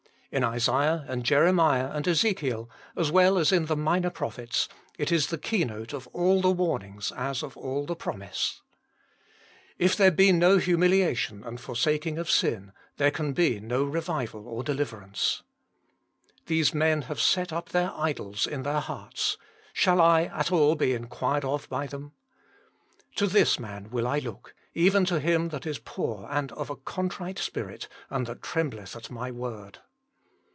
[0.33, 5.27] In Isaiah and Jeremiah and Ezekiel, as well as in the minor prophets, it is
[5.27, 8.61] the keynote of all the warning as of all the promise.
[9.77, 14.63] If there be no humiliation and forsaking of sin there can be no revival or
[14.63, 15.43] deliverance:"
[16.47, 19.37] These men have set up THE COMING REVIVAL 187 their idols in their hearts.
[19.73, 22.13] Shall I at all be inquired of by them?""
[23.17, 26.77] To this man will I look, even to him that is poor and of a
[26.77, 29.79] contrite spirit, and that trembleth at My word."